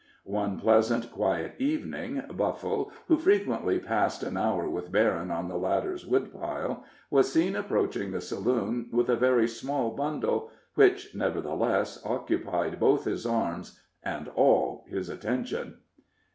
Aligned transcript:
One 0.23 0.59
pleasant, 0.59 1.11
quiet 1.11 1.53
evening, 1.59 2.23
Buffle, 2.33 2.91
who 3.07 3.19
frequently 3.19 3.77
passed 3.77 4.23
an 4.23 4.35
hour 4.35 4.67
with 4.67 4.91
Berryn 4.91 5.29
on 5.29 5.47
the 5.47 5.57
latter's 5.57 6.07
woodpile, 6.07 6.83
was 7.11 7.31
seen 7.31 7.55
approaching 7.55 8.09
the 8.09 8.19
saloon 8.19 8.89
with 8.91 9.09
a 9.11 9.15
very 9.15 9.47
small 9.47 9.91
bundle, 9.91 10.49
which, 10.73 11.13
nevertheless, 11.13 12.03
occupied 12.03 12.79
both 12.79 13.03
his 13.05 13.27
arms 13.27 13.79
and 14.03 14.27
all 14.29 14.85
his 14.89 15.07
attention. 15.07 15.75